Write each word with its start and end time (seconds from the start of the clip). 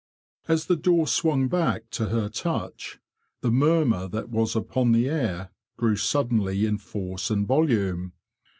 As 0.47 0.65
the 0.65 0.75
door 0.75 1.05
swung 1.05 1.47
back 1.47 1.91
to 1.91 2.07
her 2.07 2.27
touch, 2.27 2.97
the 3.41 3.51
murmur 3.51 4.07
that 4.07 4.29
was 4.31 4.55
upon 4.55 4.93
the 4.93 5.07
air 5.07 5.51
grew 5.77 5.95
suddenly 5.95 6.65
in 6.65 6.79
force 6.79 7.29
and 7.29 7.45
volume. 7.45 8.13